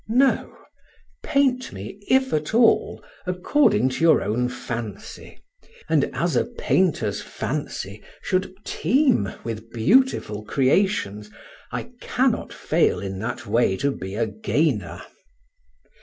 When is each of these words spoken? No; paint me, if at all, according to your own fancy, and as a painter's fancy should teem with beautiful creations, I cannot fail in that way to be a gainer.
No; 0.09 0.57
paint 1.21 1.71
me, 1.71 1.99
if 2.07 2.33
at 2.33 2.55
all, 2.55 3.03
according 3.27 3.89
to 3.89 4.03
your 4.03 4.23
own 4.23 4.49
fancy, 4.49 5.37
and 5.87 6.05
as 6.11 6.35
a 6.35 6.43
painter's 6.45 7.21
fancy 7.21 8.01
should 8.23 8.51
teem 8.65 9.29
with 9.43 9.69
beautiful 9.71 10.43
creations, 10.43 11.29
I 11.71 11.91
cannot 12.01 12.51
fail 12.51 12.99
in 12.99 13.19
that 13.19 13.45
way 13.45 13.77
to 13.77 13.91
be 13.91 14.15
a 14.15 14.25
gainer. 14.25 15.03